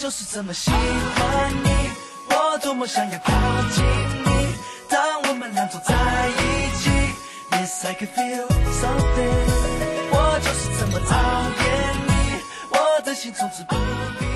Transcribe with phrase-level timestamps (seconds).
[0.00, 1.68] 就是这么喜欢你，
[2.30, 3.32] 我多么想要靠
[3.70, 4.54] 近你。
[4.88, 5.94] 当我们俩走在
[6.26, 6.88] 一起
[7.50, 8.46] ，Yes I can feel
[8.80, 10.08] something。
[10.10, 11.12] 我就是这么讨
[11.62, 11.68] 厌
[12.08, 14.29] 你，我的心从此不平静。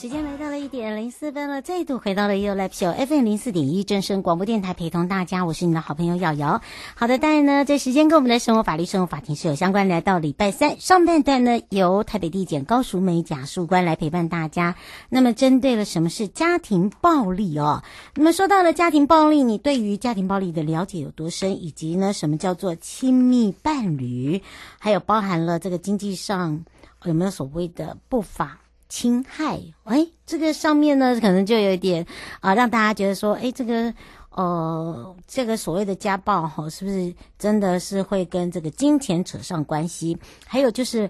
[0.00, 6.62] 时间来到了一点零四分了，再度回到了 You Live Show FM 零四点一正声广播电台，陪同大家，我是你的好朋友瑶瑶。
[6.94, 9.88] 好的，当然呢，这时间跟我们的生活法律、生活法庭是有相关。
[9.88, 14.74] 来到礼拜三上半段呢，由台北地检高淑美检察官来陪伴大家。
[15.10, 17.84] 那么，针对了什么是家庭暴力哦？
[18.14, 21.62] 那么说到了家庭暴力，你对于家庭暴力的了解有多深？
[21.62, 24.40] 以及呢，什么叫做亲密伴侣？
[24.78, 26.64] 还有包含了这个经济上
[27.04, 28.60] 有没有所谓的不法？
[28.90, 32.04] 侵害，哎，这个上面呢，可能就有一点
[32.40, 33.94] 啊，让大家觉得说，哎，这个，
[34.30, 40.18] 呃，这个所谓的家暴，哈，是不是真的是会跟这个金钱扯上关系？
[40.44, 41.08] 还有就是，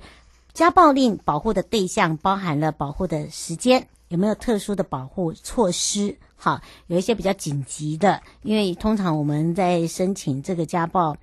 [0.52, 6.14] 家暴令保护的对象包含了保护的时间，有没有特殊的保护措施？
[6.36, 11.16] 好，有一些比较紧急的，因为通常我们在申请这个家暴。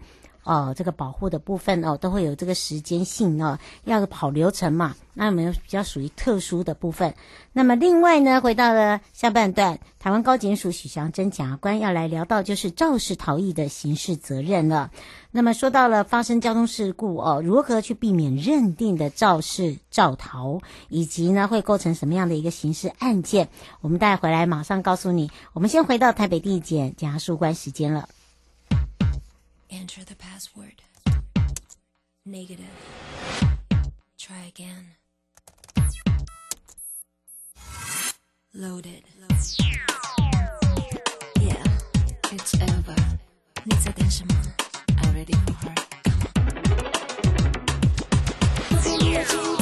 [0.47, 4.96] 哦，这个保护的部分哦，都会有这个时间性哦，要跑流程嘛。
[5.13, 7.13] 那有没有比较属于特殊的部分？
[7.52, 14.91] 那么另外呢，回到了下半段，台湾高检署许祥珍检察官要来聊到就是肇事逃逸的刑事责任了。
[15.31, 23.50] 那么说到了发生交通事故哦，如何去避免认定的肇事肇逃，以及呢会构成什么样的一个刑事案件？
[23.81, 25.31] 我们待回来马上告诉你。
[25.53, 28.08] 我们先回到台北地检检察官时间了。
[29.69, 30.81] Enter the password.
[32.25, 32.66] Negative.
[34.17, 34.95] Try again.
[38.53, 39.03] Loaded.
[41.39, 41.63] Yeah,
[42.31, 42.95] it's over.
[43.66, 44.28] Needs attention.
[45.03, 45.75] I'm ready for her.
[48.99, 49.56] Yeah.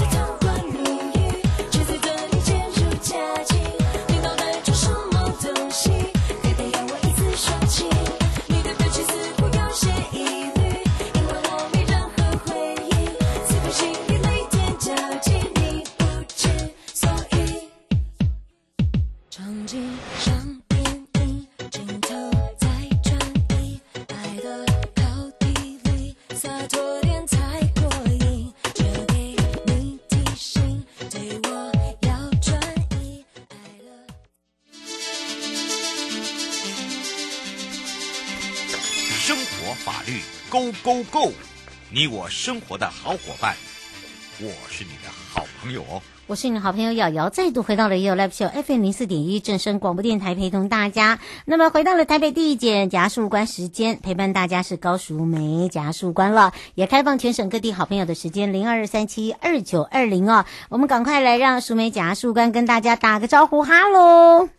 [40.86, 41.32] Go Go！
[41.90, 43.56] 你我生活的好伙伴，
[44.40, 46.00] 我是你的好朋友哦。
[46.28, 51.18] 我是你的好朋友瑶瑶，再度回到了 You Live Show FM 零四点一正声广播电台，陪同大家。
[51.46, 60.46] 那么回到了台北地检检察官时间，陪伴大家是高淑梅检察官了，也开放全省各地好朋友的时间零二三七二九二零哦。
[60.70, 64.50] 我们赶快来让淑梅检察官跟大家打个招呼，哈喽。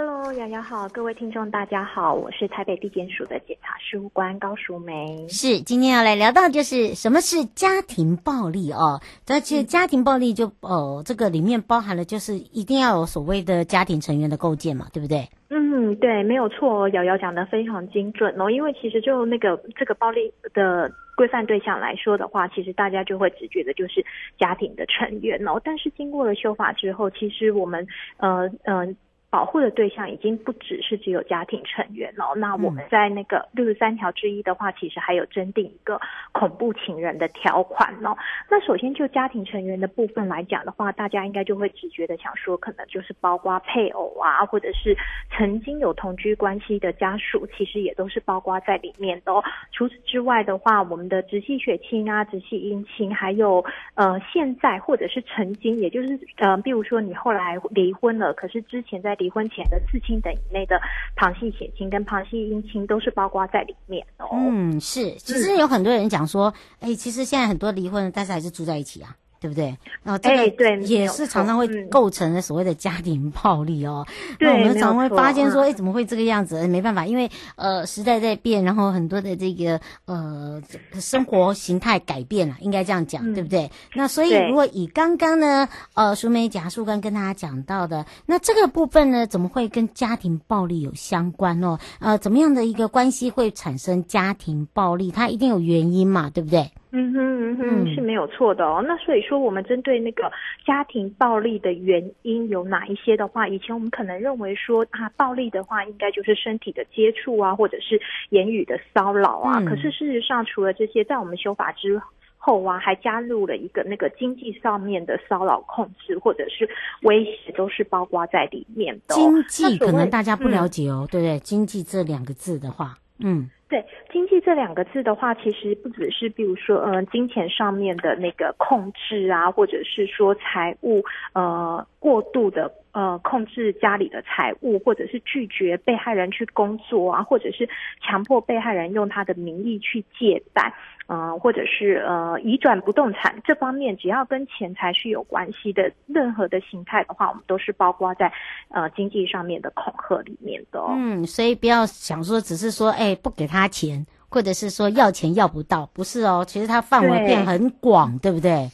[0.00, 5.26] Hello，瑶瑶好，各位听众大家好，我是台北地检署的检察事务官高淑梅。
[5.26, 9.00] 是，今天要来聊到就是什么是家庭暴力哦。
[9.26, 15.28] 那其实家庭暴力就哦，这个里面包含了就是一定要有所谓的家庭成员的构建嘛，对不对？
[15.48, 18.48] 嗯，对，没有错，瑶瑶讲的非常精准哦。
[18.48, 24.06] 因为其实就那个这个暴力的规范对象来说的话，其实大家就会直觉的就是
[24.38, 25.60] 家庭的成员哦。
[25.64, 27.84] 但是经过了修法之后，其实我们
[28.18, 28.86] 呃呃。
[29.30, 32.34] 保护的对象已经不只是只有家庭成员了。
[32.36, 36.00] 那我们在那个六十三条之一的话，其实还有增订一个
[36.32, 38.16] 恐怖情人的条款哦。
[38.50, 44.96] 那首先就家庭成员的部分来讲的话，大家应该就会直觉的想说，可能就是包括配偶啊，或者是
[45.36, 49.44] 曾经有同居关系的家属，其实也都是包括在里面的哦。
[49.72, 53.64] 除此之外的话，我们的直系血亲啊、直系姻亲，还有
[53.94, 60.80] 呃现在或者是曾经，也就是呃，比如说你后来离婚了，可是之前在离婚前的刺青等以内的
[61.16, 64.28] 旁系血亲跟旁系姻亲都是包括在里面哦。
[64.32, 69.14] 嗯，是，其实有很多人讲说，哎、其实现在很多离婚，但是还是住在一起啊。
[69.40, 69.76] 对不对？
[70.02, 74.06] 然后这个也是常常会构成了所谓的家庭暴力哦。
[74.38, 76.66] 对、我们常常会发现说，哎，怎么会这个样子？
[76.66, 80.60] 没办法，因为呃时代在变，然后很多的这个呃
[80.94, 83.70] 生活形态改变了，应该这样讲，嗯、对不对？
[83.94, 91.78] 那所以如果以刚刚呢，呃，淑美讲述跟跟大家讲到的，那这个部分呢，怎么会跟家庭暴力有相关哦？
[92.00, 95.10] 呃，怎么样的一个关系会产生家庭暴力？
[95.10, 96.72] 它一定有原因嘛，对不对？
[96.90, 98.82] 嗯哼嗯哼，是没有错的哦。
[98.86, 100.32] 那所以说，我们针对那个
[100.64, 108.00] 家庭暴力的原因有哪一些的话，以前我们可能认为说啊，暴力的话应该就是身体的接触啊，或者是
[108.30, 109.58] 言语的骚扰啊。
[109.58, 112.00] 嗯、可是事实上，除了这些，在我们修法之
[112.38, 116.66] 后啊，还加入了一个那个经济上面的骚扰控制或者是
[117.02, 119.16] 威胁，都是包括在里面的、哦。
[119.16, 121.38] 经济可能大家不了解哦，嗯、对不对？
[121.40, 123.50] 经济这两个字的话，嗯。
[123.68, 131.04] 对，经济这两个字的话，其实不只是比如说，嗯，金钱上面的那个控制啊，或者是说财务，
[131.34, 137.68] 呃，过度的呃控制家里的财务，或者是拒绝被害人去工作啊，或者是
[138.02, 140.74] 强迫被害人用他的名义去借贷。
[141.08, 148.30] 呃，或者是呃移转不动产这方面，只要跟钱财是有关系的任何的形态的话，我们都是包括在
[148.68, 150.88] 呃经济上面的恐吓里面的哦。
[150.94, 158.68] 嗯，所以不要想说只是说，哎，不给他钱，或者是说要钱要不到，不是哦，其实它范围变很广，对不对？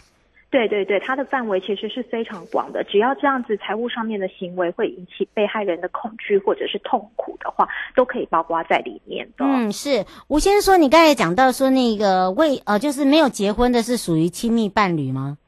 [0.55, 2.85] 对对对，它的范围其实是非常广的。
[2.85, 9.45] 只要这样子财务上面的行为会引起被害人的恐惧或者是痛苦的话，都可以包括在里面的。
[9.45, 15.39] 嗯，是吴先生说，你刚才讲到说那个未呃，就是没有结婚的是属于亲密伴侣吗？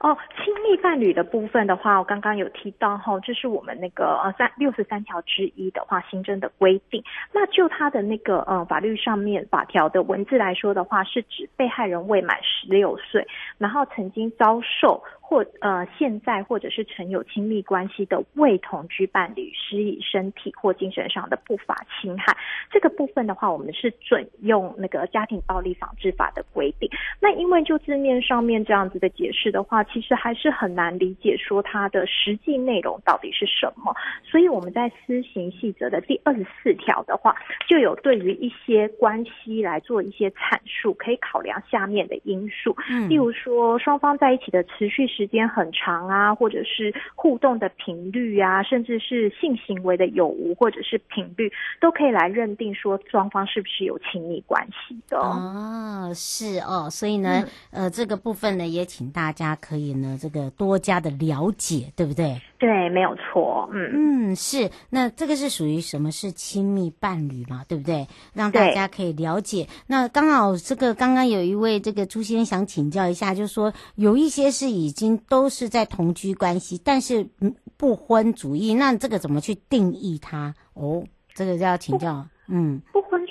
[0.00, 7.00] 哦，亲密伴侣的部分的话，我刚刚有提到哈，这是我们那个呃三六十三条之一的话新增的规定。
[7.32, 13.24] 那就他的那个呃法律上面法条的文字来说的话，是指被害人未满十六岁，
[13.62, 15.02] 然后曾经遭受。
[15.32, 22.36] 或呃，现在或者是曾有亲密关系的未同居伴侣施以身体或精神上的不法侵害，
[22.70, 26.90] 这个部分的话，我们是准用那个家庭暴力防治法的规定。
[27.18, 33.94] 那因为就字面上面这样子的解释的话，其实还是很难理解说它的实际内容到底是什么。
[34.22, 37.34] 所以我们在施行细则的第二十四条的话，
[37.66, 45.22] 就有对于一些关系来做一些阐述，可以考量下面的因素，嗯，例如说双方在一起的持续时。
[45.22, 51.48] 时间很长啊，或者是互动的频率啊，甚至是性行为的有无或者是频率，
[51.80, 56.10] 都可以来认定说双方是不是有亲密关系的哦。
[56.12, 62.40] 是哦，所以呢，嗯、呃，这个部分呢，也请大家可以呢，这个多加的了解，对不对？
[62.58, 63.68] 对，没有错。
[63.72, 64.70] 嗯嗯，是。
[64.90, 67.64] 那这个是属于什么是亲密伴侣嘛？
[67.68, 68.08] 对不对？
[68.34, 69.68] 让大家可以了解。
[69.86, 75.12] 那刚好这个刚刚有一位这个朱先生想请教一下，就就说有一些是已经。
[75.28, 77.26] 都是在同居关系，但是
[77.76, 80.54] 不婚主义，那这个怎么去定义它？
[80.74, 82.26] 哦，这个要请教。
[82.48, 82.82] 嗯，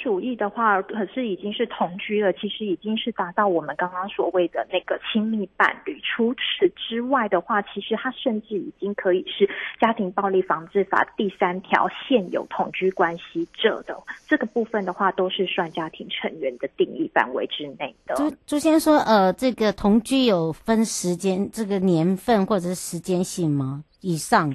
[0.01, 5.99] 主义的话，可是已经是同居了，其实已经是达到我们刚刚所谓的那个亲密伴侣。
[6.01, 9.47] 除此之外的话，其实他甚至已经可以是
[9.79, 13.95] 家庭暴力防治法第三条现有同居关系者的
[14.27, 18.15] 这个部分的话，都是算家庭成员的定义范围之内的。
[18.15, 23.83] 朱朱先生说，呃，这个同居有分时间，这个年份或者是时间性吗？
[24.01, 24.51] 以上？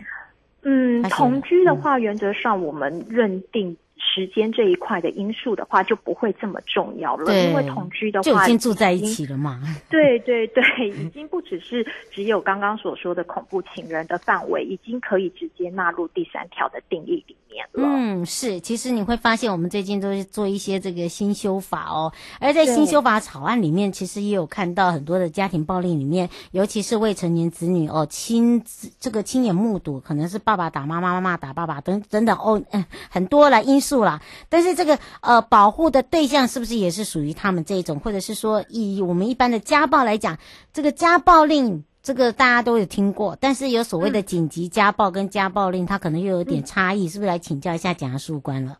[0.63, 3.77] 嗯，同居的话，原则上我们认定。
[3.99, 9.61] 时间这一块的因素的话，就不会这么重要了，因为同居的话就已经住在一起了嘛。
[9.91, 17.83] 对对对，已经不只是只有刚刚所说的恐怖情人的范围，已经可以直接纳入第三条的定义里面了。
[17.87, 34.05] 嗯，是，其实你会发现，我们最近都是做一些这个新修法哦，而在新修法草案里面，其实也有看到很多的家庭暴力里面，尤其是未成年子女哦，亲自这个亲眼目睹，可能是爸爸打妈妈，妈妈打爸爸等等等哦，嗯，很多了因素。
[34.49, 40.39] 但是这个呃保护的对象是不是也是属于他们这一种，或者是说以我们一般的家暴来讲，
[40.73, 47.29] 这个家暴令这个大家都有听过，但是有所谓的紧急家暴跟家暴令，它可能又有点差异，嗯、是不是？
[47.29, 48.79] 来请教一下检察事务官了。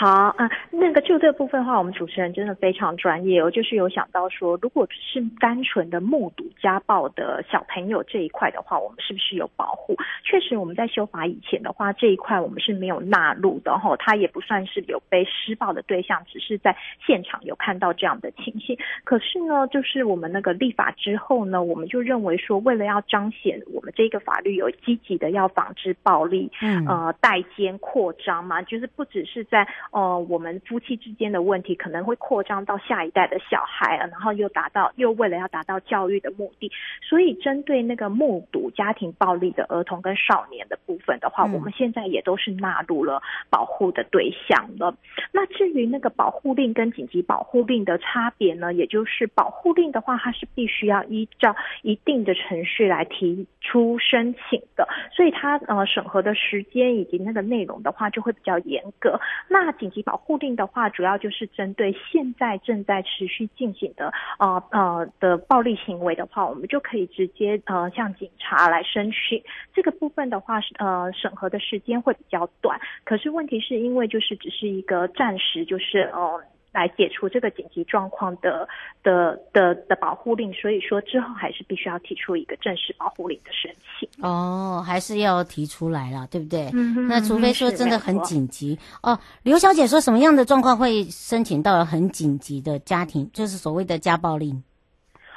[0.00, 3.42] 好啊，那个就这部分的话，我们主持人真的非常专业。
[3.42, 9.96] 我就是有想到说，如果是单纯的目睹家暴的小朋友这一块的话，我们是不是有保护？
[10.22, 13.96] 确实，我们在修法以前的话，这一块我们是没有纳入的哈。
[13.96, 18.78] 他也不算是有被施暴的对象，只是在现场有看到这样的情形。
[19.02, 29.66] 可是呢，就是我们那个立法之后呢，我们就认为说，为了要彰显我们这个法律有积极的要防治暴力，嗯，呃，代间扩张嘛，就是不只是在。
[29.90, 36.70] 呃，我们夫妻之间的问题可能会扩张到下一代的小孩啊，然后又达到又为了要达到教育的目的，
[37.02, 44.96] 所以针对那个目睹家庭暴力的儿童跟少年的部分的话，嗯、我们现在也都是纳入了保护的对象了。
[45.32, 59.20] 那至于那个保护令跟紧急保护令的差别呢，也就是保护令的话，它是必须要依照一定的程序来提出申请的，所以它呃审核的时间以及那个内容的话就会比较严格。
[59.48, 69.42] 那紧急保护令的话，主要就是针对现在正在持续进行的呃呃的暴力行为的话，我们就可以直接呃向警察来申请。
[69.72, 72.80] 这个部分的话是，呃审核的时间会比较短。
[73.04, 76.42] 可是问题是因为就是只是一个暂时，就是呃。
[76.78, 78.68] 来解除这个紧急状况的
[79.02, 84.08] 的的的保护令，所以说之后还是必须要提出一个正式保护令的申请。
[84.22, 86.70] 哦，还是要提出来了，对不对？
[86.72, 87.08] 嗯哼。
[87.08, 89.18] 那除非说真的很紧急哦。
[89.42, 94.62] 刘小姐说什么样的状况会申请到了很紧急的家庭，就是所谓的家暴令？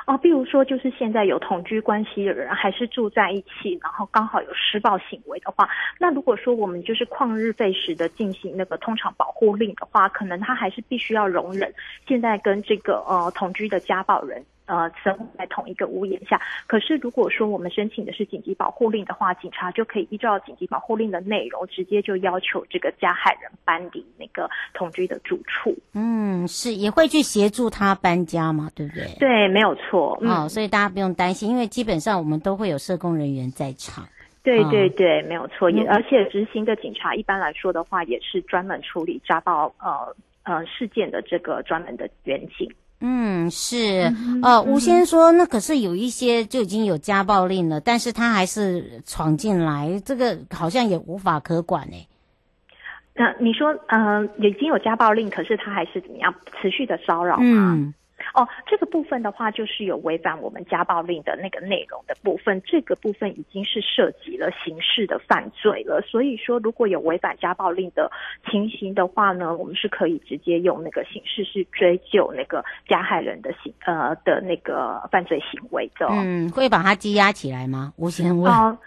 [0.06, 11.74] 啊，比如说，就是现在有同居关系的人，还是住在一起，然后刚好有施暴行为的话，那如果说我们就是旷日费时的进行那个通常保护令的话，可能他还是必须要容忍
[12.08, 14.44] 现在跟这个呃同居的家暴人。
[14.72, 16.40] 呃，生活在同一个屋檐下。
[16.66, 25.76] 可是，如果说我们申请的是紧急保护令的话，警察就可以依照紧急保护令的内容，直接就要求这个加害人搬离那个同居的住处。
[25.94, 29.14] 嗯，是也会去协助他搬家嘛，对不对？
[29.20, 30.18] 对，没有错。
[30.22, 34.08] 嗯、哦，所以大家不用担心，因为基本上我们都会有社工人员在场。
[34.42, 35.70] 对对对，没有错。
[35.70, 42.74] 也、嗯、而且执行的警察一般来说的话，也是专门处理家暴呃呃事件的这个专门的员警。
[43.02, 52.08] 嗯，是，呃，吴先生说，那可是有一些就已经有家暴令了，但是他还是闯进来，这个好像也无法可管呢。
[53.14, 57.44] 那你说，嗯、呃，已经有家暴令，可是他还是怎么样持续的骚扰吗？
[57.44, 57.94] 嗯
[58.34, 66.02] 哦，这个部分的话，就是有违反我们家暴令的那个内容的部分，这个部分已经是涉及了刑事的犯罪了。
[66.02, 68.10] 所以说，如果有违反家暴令的
[68.50, 76.08] 情形的话呢，我们是可以直接用那个刑事去追究那个加害人的行呃的那个犯罪行为的。
[76.10, 77.94] 嗯，会把他羁押起来吗？
[77.98, 78.52] 吴先问。
[78.52, 78.78] 哦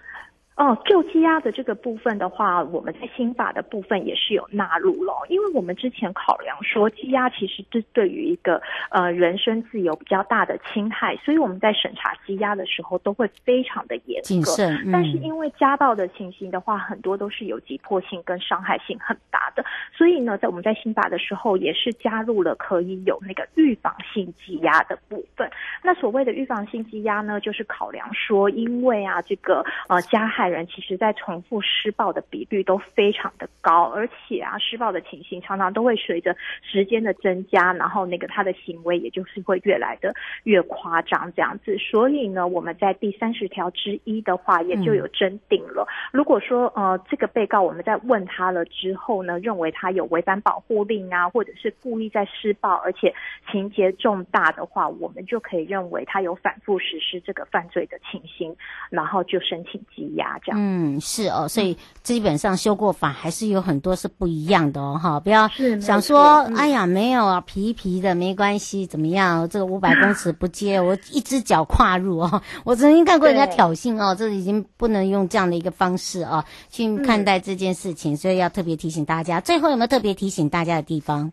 [0.56, 14.28] 哦，就羁押的这个部分的话，我们在新法的部分也是有纳入了，因为我们之前考量说羁押其实是对于一个呃人身自由比较大的侵害，所以我们在审查羁押的时候都会非常的严格。
[14.28, 14.76] 谨慎。
[14.86, 14.92] 嗯。
[14.92, 25.50] 但是因为家暴的情形的话，很多都是有急迫性跟伤害性很大的，所以呢，在我们在新法的时候也是加入了可以有那个预防性羁押的部分。
[25.82, 30.43] 那所谓的预防性羁押呢，就是考量说，因为啊这个呃加害。
[30.48, 41.76] 人其实，在重复施暴的比率都非常的高，而且啊，施暴的情形常常都会随着时间的增加，然后那个他的行为也就是会越来的越夸张这样子。
[41.78, 53.14] 所以呢，我们在第三十条之一的话，也就有征定了，如果说呃这个被告我们在问他了之后呢，认为他有违反保护令啊，或者是故意在施暴，而且
[53.50, 58.56] 情节重大的话，我们就可以认为他有反复实施这个犯罪的情形，
[58.90, 60.33] 然后就申请羁押。
[60.54, 65.48] 嗯，是哦，所以基本上修过法还是有很多是不一样的哦，哈，不要
[65.80, 69.48] 想说，哎呀，没有啊，皮皮的没关系，怎么样？
[69.48, 72.42] 这个五百公尺不接，我一只脚跨入哦。
[72.64, 79.40] 我曾经看过人家挑衅哦，这已经不能用这样的一个方式啊去看待这件事情，所以要特别提醒大家。
[79.40, 81.32] 最后有没有特别提醒大家的地方？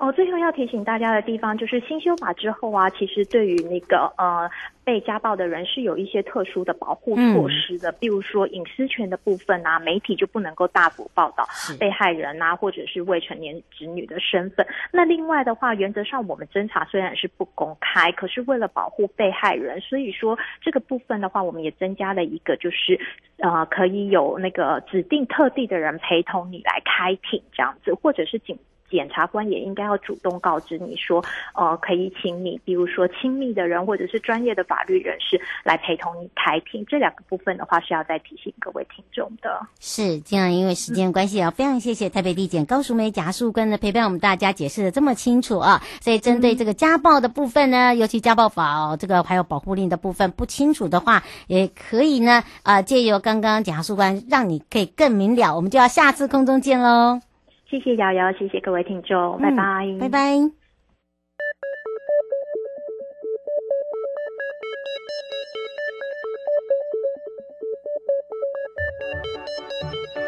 [0.00, 4.50] 哦，最后要提醒大家的地方就是新修法之后啊，其实对于那个呃
[4.82, 11.46] 被家暴的人是有一些特殊的保护措施的，嗯、比如说隐私权的部分啊，媒体就不能够大幅报道
[11.78, 14.66] 被害人啊或者是未成年子女的身份。
[14.90, 22.98] 那另外的话，原则上我们侦查虽然是不公开，可是为了保护被害人，所以说这个部分的话，我们也增加了一个，就是
[23.36, 28.58] 呃可以有那个指定特地的人陪同你来开庭这样子，或者是警。
[28.90, 36.84] 检察官也应该要主动告知你说，呃，可以请你，比如说亲密的人或者是专业的法律人士来陪同你开庭。
[36.86, 39.60] 这两个部分的话是要再提醒各位听众的。
[39.78, 45.80] 是这样，因为时间关系啊，非常谢谢台北地检高淑梅检察官的陪伴，我们大家解释的这么清楚啊。
[46.00, 55.54] 所以针对这个家暴的部分呢，尤其家暴法哦，这个还有保护令的部分不清楚的话，也可以呢，啊，借由刚刚检察官让你可以更明了。
[55.54, 57.20] 我们就要下次空中见喽。
[57.69, 60.51] 谢谢瑶瑶，谢谢各位听众，拜拜，拜拜。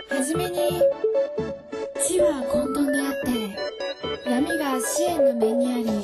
[0.10, 0.82] はじめに
[2.02, 3.28] 地は混沌であって
[4.26, 6.01] 暗が支援の目にあり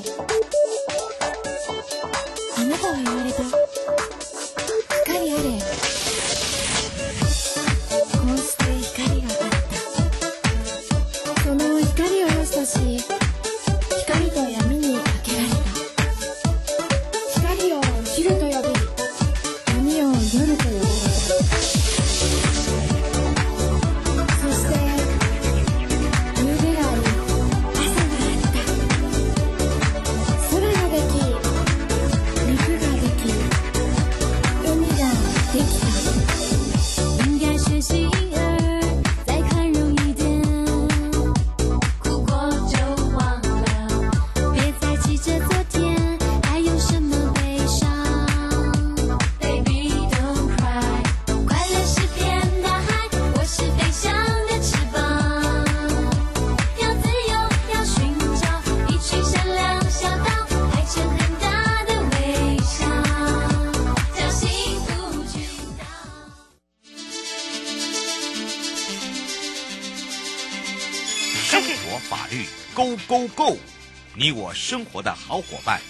[74.21, 75.81] 你我生活的好伙伴，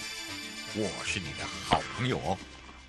[0.75, 2.37] 我是你的好朋友哦。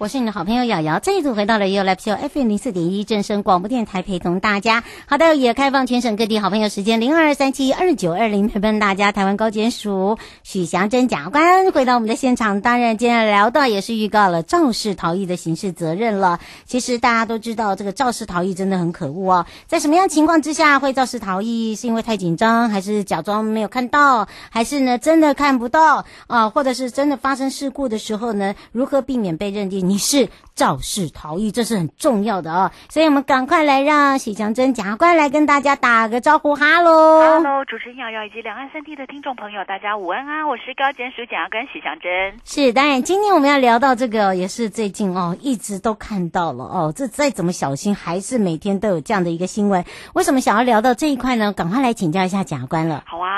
[0.01, 4.83] 我是你的好朋友瑶瑶，这一组回到了 u l i v Show FM 零四点一正声广播电台，陪同大家。
[5.05, 9.13] 好的，也开放全省各地好朋友时间零二三七二九二零陪伴大家。
[9.13, 16.41] 台湾高检署许祥珍检察官回到我们的现场，当然今天聊到也是预告了肇事逃逸的刑事责任了。
[16.65, 19.47] 其实大家都知道，这个肇事逃逸真的很可恶哦。
[19.67, 21.77] 在什么样情况之下会肇事逃逸？
[21.77, 26.49] 是因为太紧张，还是假装没有看到，还是呢真的看不到啊？
[26.49, 28.55] 或者是真的发生事故的时候呢？
[28.73, 29.90] 如何避免被认定？
[29.91, 42.39] 你是肇事逃逸，这是很重要的哦，所以我们赶快来让许强珍检察官来跟大家打个招呼，哈喽，哈喽，主持人瑶瑶以及两岸三地的听众朋友，大家午安啊，我是高检署检察官许祥珍。
[42.45, 49.85] 是，当然，今天我们要聊到这个，也是最近哦，一直都看到了哦，这再怎么小心，还是每天都有这样的一个新闻。
[50.15, 51.53] 为什么想要聊到这一块呢？
[51.53, 53.03] 赶快来请教一下检察官了。
[53.07, 53.30] 好啊，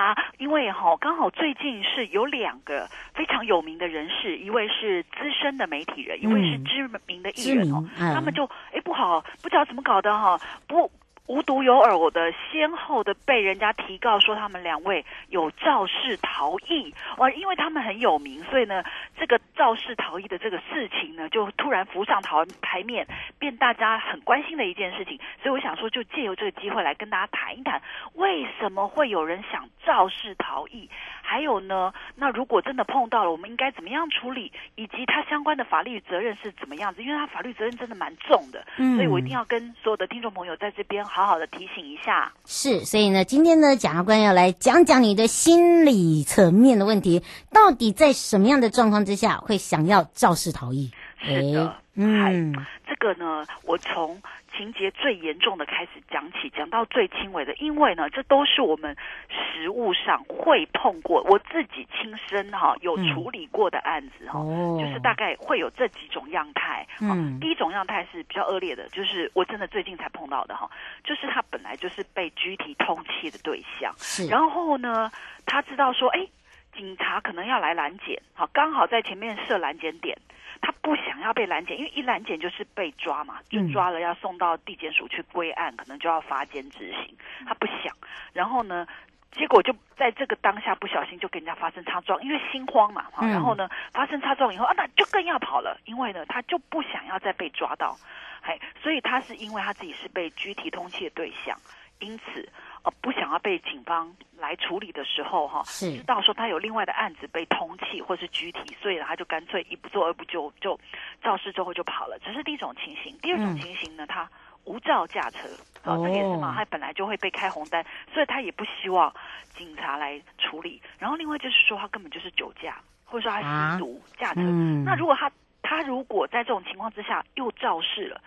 [0.42, 6.82] 因为哈、哦，刚好最近是有两个非常有名的人士，一位是资深的媒体人，一位是知。
[6.82, 10.90] 知名的艺人哦，他们就哎不好，不知道怎么搞的哈，不
[11.28, 18.82] 无独有偶的，先后的被人家提告说他们两位有肇事逃逸哇，因为他们很有名，所以呢，
[19.18, 23.06] 这个肇事逃逸的这个事情呢，就突然浮上台台面，
[23.38, 25.18] 变大家很关心的一件事情。
[25.42, 27.80] 所以我想说，就借由这个机会来跟大家谈一谈，
[28.14, 30.90] 为什么会有人想肇事逃逸？
[31.22, 34.52] 还有呢，那如果真的碰到了，我们应该怎么样处理？
[34.74, 37.02] 以及他相关的法律责任是怎么样子？
[37.02, 42.32] 因为他法律责任真的蛮重的，所以我一定要跟所有的听众朋友在这边好好的提醒一下。
[42.46, 47.22] 是，所以呢，今天呢，检察官要来讲讲你的心理层面的问题，
[47.52, 50.90] 到底在什么样的状况之下会想要肇事逃逸？
[51.22, 54.22] 是的，嗯，这个呢，我从。
[54.54, 58.94] 情节最严重的开始讲起，讲到最轻微的，因为呢，这都是我们
[59.30, 66.86] 实务上会碰过，我自己亲身哈有处理过的案子哈，嗯、就是大概会有这几种样态。
[67.00, 70.70] 嗯，第一种样态是比较恶劣的，就是我真的最近才碰到的哈，
[71.02, 75.10] 就是他本来就是被拘提通缉的对象，是然后呢，
[75.46, 76.28] 他知道说，哎，
[76.76, 80.14] 警察可能要来拦截，好，刚好在前面设拦截点。
[80.62, 87.14] 他不想要被拦检，因为一拦检就是被抓嘛，就抓了要送到地检署去归案，可能就要发监执行。
[87.44, 87.94] 他不想，
[88.32, 88.86] 然后呢，
[89.32, 97.96] 结果就在这个当下不小心就跟人家发生擦撞，因为心慌嘛，然后呢发生擦撞以后啊，那就更要跑了，因为呢他就不想要再被抓到，
[98.40, 101.58] 嘿，所以他是因为他自己是被拘提通缉的对象，
[101.98, 102.48] 因此。
[102.84, 110.76] 呃，不想要被警方来处理的时候，哈，是知道说他有另外的案子被通缉或是拘提，所以，他就干脆一不做二不休，就
[111.22, 112.18] 肇事之后就跑了。
[112.24, 113.16] 这是第一种情形。
[113.18, 114.28] 第二种情形呢，嗯、他
[114.64, 115.48] 无照驾车，
[115.84, 119.14] 哦，这个也是嘛，他本来就会被开红单，所以他也不希望
[119.54, 120.82] 警察来处理。
[120.98, 124.40] 然后另外就是说，他根本就是酒驾，或者说他吸毒驾车。
[124.40, 125.30] 啊嗯、那如果他
[125.62, 128.20] 他如果在这种情况之下又肇事了。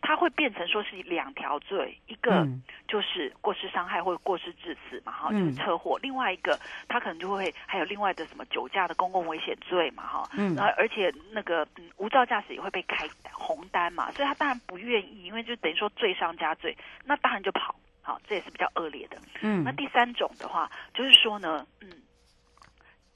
[0.00, 2.46] 他会变成说是两条罪，一个
[2.86, 6.58] 就是过失伤害或者过失致死嘛，哈、嗯，就是车祸；另外一个
[6.88, 19.18] 他可能就会还有另外的什么酒驾的公共危险罪嘛，哈，嗯，然后而且那个、嗯、无照驾驶也会被开红单嘛，所以他当然不愿意，因为就等于说罪上加罪，那当然就跑，好，这也是比较恶劣的。
[19.40, 21.88] 嗯，那第三种的话就是说呢，嗯，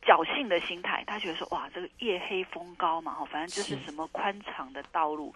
[0.04, 5.34] 侥幸的心态，他觉得说哇，这个夜黑风高嘛，哈，反正就是什么宽敞的道路。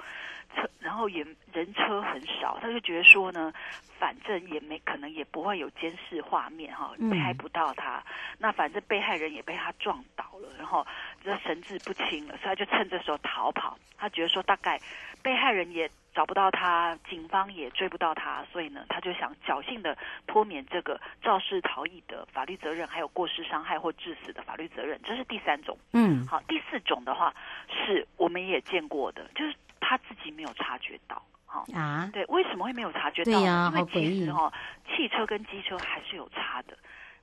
[0.55, 3.53] 车，然后也人车很少，他就觉得说呢，
[3.99, 7.99] 反正也没可能也不会有监视画面哈，拍不到他。
[7.99, 8.05] 嗯、
[8.39, 10.87] 那反正被害人也被他撞倒了，然后
[11.27, 13.77] 这神志不清了，所以他就趁这时候逃跑。
[13.99, 14.81] 他觉得说大概
[15.23, 24.99] 被害人也找不到他，警方也追不到他，所以呢，他就想侥幸的脱免这个肇事逃逸的法律责任，还有过失伤害或致死的法律责任。
[25.05, 25.77] 这是第三种。
[25.93, 27.35] 嗯，好，第四种的话
[27.69, 29.55] 是我们也见过的，就是。
[29.79, 33.49] 他自己没有察觉到，哈啊，对，为什么会没有察觉到呢？
[33.49, 34.53] 啊、因为其实哈，
[34.89, 36.77] 汽车跟机车还是有差的。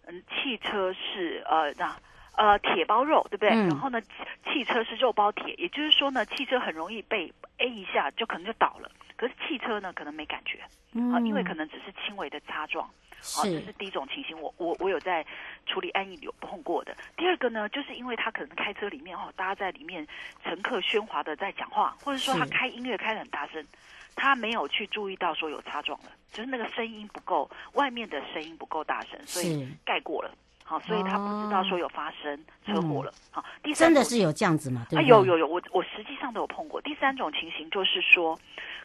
[0.06, 1.94] 嗯，汽车是呃那
[2.36, 3.50] 呃铁包肉，对不对？
[3.50, 4.02] 嗯、然后呢，
[4.46, 12.90] 汽车是肉包铁，也就是说呢，汽车很容易被 A 一下就可能就倒了，可是汽车呢可能没感觉，啊、嗯，因为可能只是轻微的擦撞。
[13.26, 15.26] 好，这是第一种情形，我我我有在
[15.66, 16.94] 处理案例有碰过的。
[17.16, 20.06] 第二个呢，就是因为他可能开车里面哦，大家在里面
[20.44, 23.66] 乘客喧哗的在讲话，或者说他开音乐开的很大声，
[24.14, 30.30] 他没有去注意到说有擦撞了，就是那个声音不够，外面的声音不够大声，所以盖过了。
[30.64, 33.12] 好，所以他不知道说有发生车祸了。
[33.12, 34.88] 嗯、好，第三种真的是有这样子吗？
[34.96, 36.82] 啊，有有有，我我实际上都有碰过。
[36.82, 38.40] 第三种情形就是说，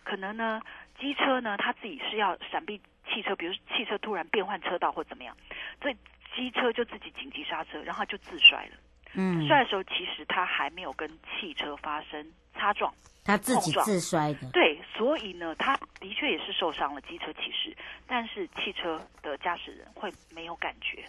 [0.05, 0.61] 可能呢，
[0.99, 2.81] 机车呢他自己是要闪避。
[3.11, 5.35] 汽车，比如汽车突然变换车道或怎么样，
[5.81, 5.97] 所以
[6.37, 8.73] 机车就自己紧急刹车，然后他就自摔了。
[9.15, 12.23] 嗯，摔的时候其实他还没有跟汽车发生
[12.55, 12.93] 擦撞，
[13.25, 14.51] 他自己自摔的。
[14.53, 17.75] 对，所以呢，他的确也是受伤了，机车骑士，
[18.07, 21.03] 但是汽车的驾驶人会没有感觉。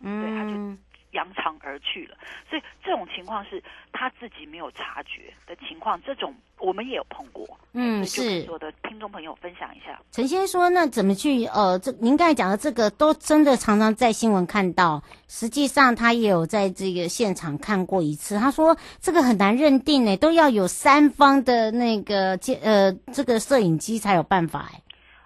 [0.00, 0.80] 嗯，对，他就。
[1.12, 2.16] 扬长而去了，
[2.48, 3.60] 所以这种情况是
[3.92, 7.44] 他自己没有察觉的情况，这种我们也有碰过。
[7.72, 10.00] 嗯，是我的听众朋友分享一下。
[10.12, 11.44] 陈先生说，那怎么去？
[11.46, 15.02] 呃，这您刚才讲的这个，都真的常常在新闻看到。
[15.26, 18.38] 实际上他也有在这个现场看过一次。
[18.38, 24.70] 他说这个很难认定呢，都要有三方的那个呃这个摄影机才有办法。
[24.72, 24.80] 哎，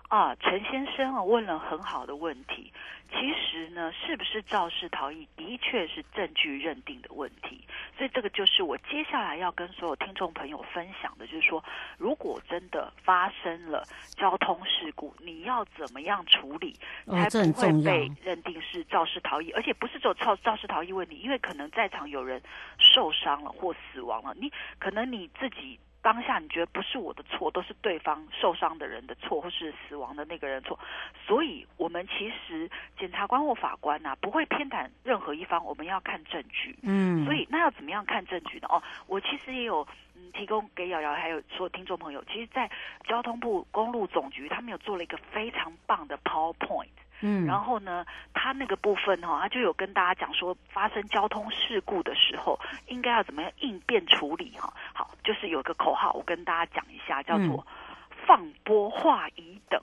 [0.08, 2.72] 啊，陈先生啊问了很好的问题。
[3.14, 7.64] 其实呢，是不是肇事逃逸，的确是证据认定的问题。
[7.96, 11.62] 所以这个就是我接下来要跟所有听众朋友分享的，就是说，
[11.96, 13.84] 如果真的发生了
[14.16, 19.52] 交通事故，你要怎么样处理，才不会被认定是肇事逃逸？
[19.52, 22.42] 而且不是只有肇肇事逃逸问题，因为可能在场有人
[22.78, 25.78] 受伤了或死亡了，你可能你自己。
[26.04, 30.78] 当下你觉得不是我的错，都是对方受伤的人的错，或是死亡的那个人错，
[31.26, 36.78] 所以我们其实检察官或法官呐、啊，不会偏袒任何一方，我们要看证据。
[36.82, 38.68] 嗯，所以那要怎么样看证据呢？
[38.68, 42.70] 哦，我其实也有嗯提供给瑶瑶还有所有听众朋友，其实，在
[43.08, 46.88] 交通部公路总局，他们有做了一个非常棒的 PowerPoint。
[47.20, 54.72] 嗯，然后呢，他那个部分哈、哦，他就有跟大家讲说，发生交通事故的时候，应该要怎么样应变处理哈。
[54.92, 57.66] 好，就是有个口号，我跟大家讲一下，叫做
[58.26, 59.80] “放波化乙等”。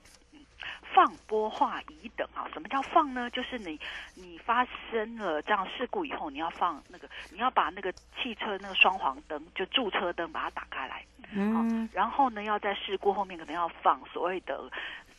[0.94, 3.30] 放波化乙等啊，什么叫放呢？
[3.30, 3.80] 就是你
[4.14, 11.02] 你发生了这样事故以后，你要放那个，你要把那个汽车那个双黄灯，就驻车灯，把它打开来。
[11.32, 14.70] 嗯，然后呢，要在事故后面可能要放所谓的。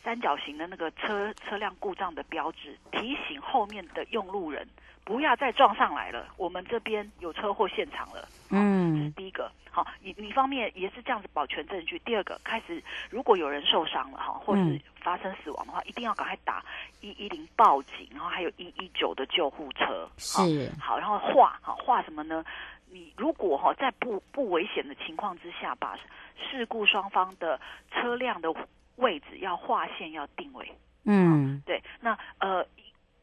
[0.04, 4.68] 三角形的那个车车辆故障的标志，提醒后面的用路人
[5.02, 6.28] 不要再撞上来了。
[6.36, 8.28] 我们这边有车祸现场了。
[8.50, 9.50] 嗯，这是第一个。
[9.70, 11.98] 好，你你方面也是这样子保全证据。
[12.00, 16.62] 第二个，开始如果有人受伤了哈，或是发生死亡的话，一定要赶快打
[17.00, 20.08] 一一零报警，然后还有一一九的救护车。
[20.18, 20.70] 是。
[20.78, 22.44] 好，然后画好画什么呢？
[22.88, 25.98] 你如果哈在不不危险的情况之下，把
[26.38, 27.58] 事故双方的
[27.90, 28.54] 车辆的。
[28.96, 30.70] 位置要划线，要定位。
[31.04, 31.82] 嗯，对。
[32.00, 32.66] 那呃，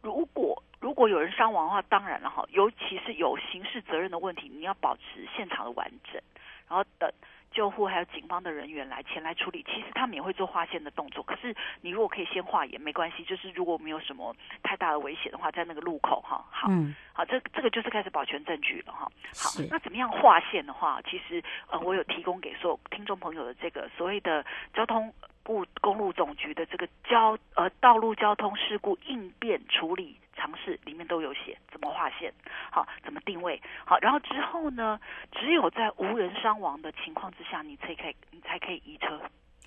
[0.01, 6.21] 如果如果有人伤亡的话，当然了哈，尤其是有刑事责任的问题，你要保持现场的完整，
[6.67, 7.12] 然后等。
[7.53, 11.21] 救护还有警方的人员来前来处理，其实他们也会做划线的动作。
[11.21, 19.05] 可是你如果可以先划也没关系，就是如果没有什么太大的危险的话，在那个路口哈，好，嗯、好，这这个就是开始保全证据了哈。
[19.36, 32.34] 好，那怎么样划线的话，其实呃，我有提供给所有听众朋友的这个所谓的交通部公路总局的这个交呃道路交通事故应变处理尝试里面都有写怎么划线，
[32.71, 34.99] 好，怎么定位，好，然后之后呢，
[35.32, 39.21] 只有在无人伤亡的情况之下，你才可以你才可以移车。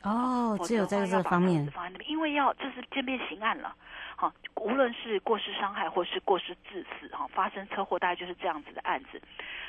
[0.04, 1.66] 哦，只有在这个方面，
[2.06, 3.74] 因为要这是渐变刑案了，
[4.16, 9.20] 好，无论是过失伤害或是过失致死，哈，发生车祸大概就是这样子的案子，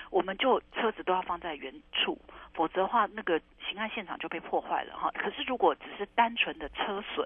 [0.09, 2.19] 我们就车子都要放在原处，
[2.53, 5.09] 否则的话，那个刑案现场就被破坏了，哈。
[5.13, 7.25] 可是如果只是单纯的车损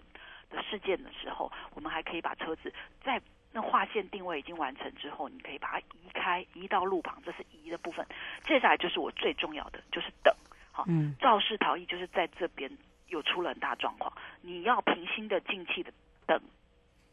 [0.52, 2.72] 的事件的时候，我们还可以把车子
[3.04, 3.20] 在
[3.52, 8.06] 那划线定位已经完成之后，你可以把它移开，移到路旁，这是移的部分。
[8.46, 10.32] 接下来就是我最重要的，就是等，
[10.72, 12.70] 好，嗯，肇事逃逸就是在这边。
[13.10, 15.92] 有出了很大状况，你要平心的静气的
[16.26, 16.40] 等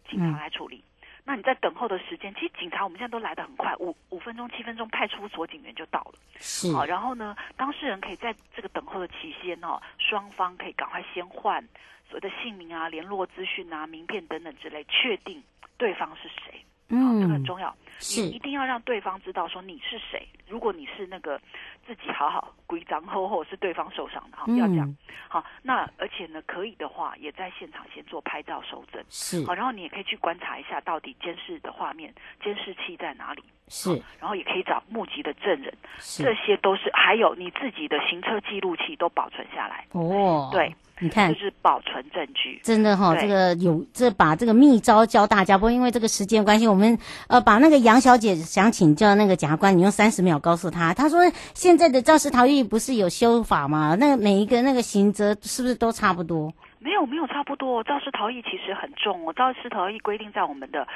[0.09, 0.76] 警察来处理。
[0.76, 6.14] 嗯、那你在等候的时间，其实警察我们现在都来得很快，五五分钟、七分钟，派出所警员就到了。
[6.38, 11.61] 是，好，然后呢，当事人可以在这个等候的期间哦，双方可以赶快先换
[12.09, 15.42] 所谓的姓名啊、联络资讯啊、名片等等之类，确定
[15.76, 16.64] 对方是谁。
[16.88, 20.27] 嗯，这个很重要，是你一定要让对方知道说你是谁。
[20.49, 21.40] 如果你是那个
[21.85, 24.87] 自己好好规章厚厚，是对方受伤的哈，不要这样。
[24.88, 24.96] 嗯、
[25.29, 29.05] 好，那而且呢，可以的话，也在现场先做拍照收证。
[29.11, 33.42] 是，好，然后你也可以去观察一下，到底监视的画面、监视器在哪里。
[33.66, 39.85] 是，然后也可以找目击的证人，是这些都是还有你自己的行车记录器都保存下来。
[39.90, 40.72] 哦，对。
[40.98, 51.20] 你看，就是保存证据，真的哈、哦，这个有这把这个秘招教大家，不过因为这个时间关系，我们呃把那个杨小姐想请教那个检察官，你用三十秒告诉他，他说
[51.52, 53.94] 现在的肇事逃逸不是有修法吗？
[54.00, 56.50] 那每一个那个刑责是不是都差不多？
[56.87, 59.33] 没有没有差不多，肇事逃逸其实很重哦。
[59.33, 60.87] 肇事逃逸规定在我们的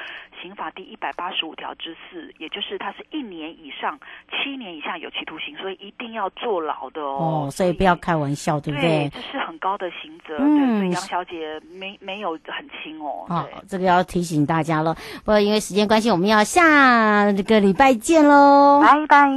[0.41, 3.99] 刑法第一百八十五条之四，也就是它是一年以上
[4.29, 7.43] 七年以下有期徒刑，所以一定要坐牢的哦。
[7.47, 9.09] 哦，所以不要开玩笑，对不对？
[9.09, 10.37] 对，这是很高的刑责。
[10.39, 13.25] 嗯，对，杨小姐没没有很轻哦。
[13.27, 14.95] 好，这个要提醒大家了。
[15.25, 19.29] 不过因为时间关系，我们要下个礼拜见喽，拜拜。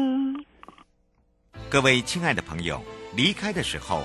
[1.69, 2.81] 各位亲爱的朋友，
[3.17, 4.05] 离开的时候。